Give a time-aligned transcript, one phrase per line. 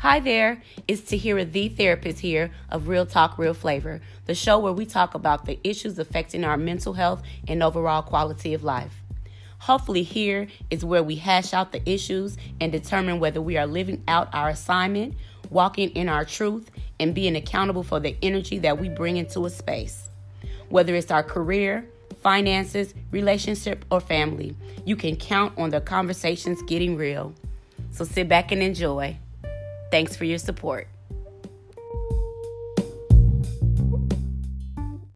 [0.00, 4.72] Hi there, it's Tahira the therapist here of Real Talk, Real Flavor, the show where
[4.72, 8.94] we talk about the issues affecting our mental health and overall quality of life.
[9.58, 14.02] Hopefully, here is where we hash out the issues and determine whether we are living
[14.08, 15.16] out our assignment,
[15.50, 19.50] walking in our truth, and being accountable for the energy that we bring into a
[19.50, 20.08] space.
[20.70, 21.86] Whether it's our career,
[22.22, 24.56] finances, relationship, or family,
[24.86, 27.34] you can count on the conversations getting real.
[27.90, 29.18] So sit back and enjoy.
[29.90, 30.86] Thanks for your support.